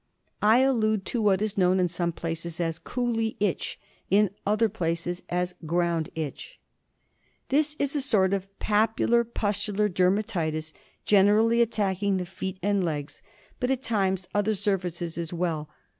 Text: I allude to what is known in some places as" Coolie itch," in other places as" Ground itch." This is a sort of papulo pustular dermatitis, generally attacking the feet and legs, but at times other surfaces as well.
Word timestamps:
I 0.41 0.61
allude 0.61 1.05
to 1.13 1.21
what 1.21 1.43
is 1.43 1.59
known 1.59 1.79
in 1.79 1.87
some 1.87 2.11
places 2.11 2.59
as" 2.59 2.79
Coolie 2.89 3.35
itch," 3.39 3.79
in 4.09 4.31
other 4.47 4.67
places 4.67 5.21
as" 5.29 5.53
Ground 5.73 6.09
itch." 6.15 6.59
This 7.49 7.75
is 7.77 7.95
a 7.95 8.01
sort 8.01 8.33
of 8.33 8.47
papulo 8.57 9.23
pustular 9.23 9.87
dermatitis, 9.89 10.73
generally 11.05 11.61
attacking 11.61 12.17
the 12.17 12.25
feet 12.25 12.57
and 12.63 12.83
legs, 12.83 13.21
but 13.59 13.69
at 13.69 13.83
times 13.83 14.27
other 14.33 14.55
surfaces 14.55 15.19
as 15.19 15.31
well. 15.31 15.69